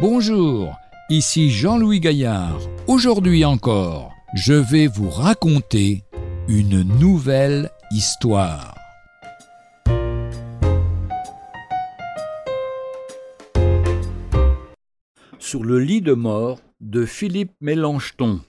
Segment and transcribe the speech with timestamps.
[0.00, 0.78] Bonjour,
[1.10, 2.58] ici Jean-Louis Gaillard.
[2.86, 6.04] Aujourd'hui encore, je vais vous raconter
[6.48, 8.74] une nouvelle histoire.
[15.38, 18.40] Sur le lit de mort de Philippe Mélenchon.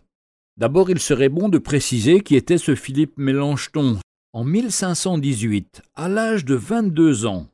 [0.55, 3.99] D'abord, il serait bon de préciser qui était ce Philippe Mélenchon.
[4.32, 7.48] En 1518, à l'âge de 22 ans,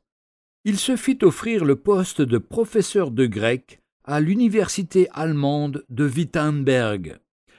[0.64, 7.18] il se fit offrir le poste de professeur de grec à l'université allemande de Wittenberg,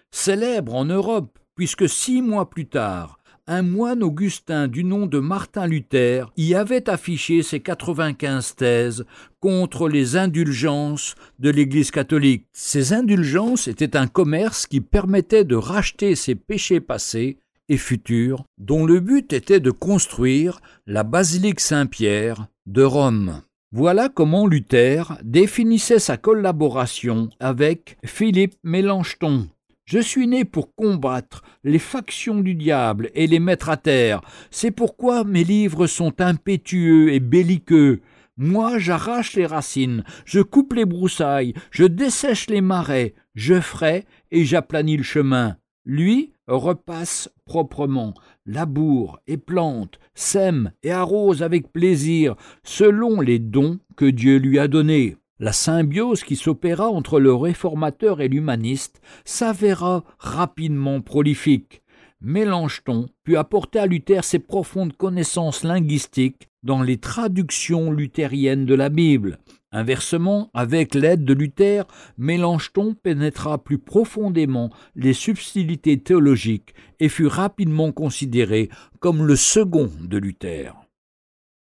[0.09, 5.67] célèbre en Europe puisque six mois plus tard, un moine augustin du nom de Martin
[5.67, 9.05] Luther y avait affiché ses 95 thèses
[9.39, 12.47] contre les indulgences de l'Église catholique.
[12.51, 17.37] Ces indulgences étaient un commerce qui permettait de racheter ses péchés passés
[17.69, 23.43] et futurs, dont le but était de construire la basilique Saint-Pierre de Rome.
[23.71, 29.47] Voilà comment Luther définissait sa collaboration avec Philippe Mélenchon.
[29.85, 34.21] Je suis né pour combattre les factions du diable et les mettre à terre.
[34.49, 38.01] C'est pourquoi mes livres sont impétueux et belliqueux.
[38.37, 44.45] Moi, j'arrache les racines, je coupe les broussailles, je dessèche les marais, je ferai et
[44.45, 45.57] j'aplanis le chemin.
[45.85, 48.13] Lui repasse proprement,
[48.45, 54.67] laboure et plante, sème et arrose avec plaisir, selon les dons que Dieu lui a
[54.67, 55.17] donnés.
[55.39, 61.81] La symbiose qui s'opéra entre le réformateur et l'humaniste s'avéra rapidement prolifique.
[62.21, 68.89] Mélenchon put apporter à Luther ses profondes connaissances linguistiques dans les traductions luthériennes de la
[68.89, 69.39] Bible.
[69.71, 71.85] Inversement, avec l'aide de Luther,
[72.17, 80.17] Mélenchon pénétra plus profondément les subtilités théologiques et fut rapidement considéré comme le second de
[80.17, 80.73] Luther.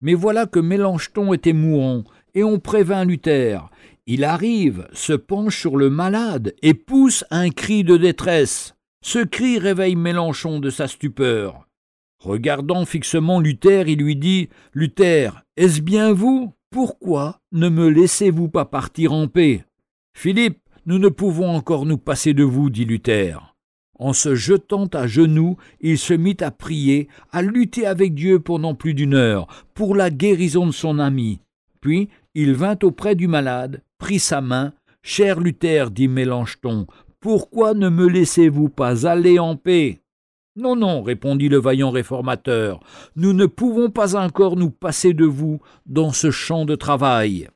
[0.00, 3.68] Mais voilà que Mélenchon était mourant, et on prévint Luther.
[4.06, 8.74] Il arrive, se penche sur le malade et pousse un cri de détresse.
[9.02, 11.67] Ce cri réveille Mélenchon de sa stupeur.
[12.20, 16.52] Regardant fixement Luther, il lui dit Luther, est-ce bien vous?
[16.70, 19.64] Pourquoi ne me laissez-vous pas partir en paix?
[20.14, 23.54] Philippe, nous ne pouvons encore nous passer de vous, dit Luther.
[23.98, 28.74] En se jetant à genoux, il se mit à prier, à lutter avec Dieu pendant
[28.74, 31.40] plus d'une heure, pour la guérison de son ami.
[31.80, 34.72] Puis il vint auprès du malade, prit sa main.
[35.02, 36.86] Cher Luther, dit Mélenchon,
[37.20, 40.00] pourquoi ne me laissez-vous pas aller en paix?
[40.58, 42.80] Non, non, répondit le vaillant réformateur,
[43.14, 47.48] nous ne pouvons pas encore nous passer de vous dans ce champ de travail.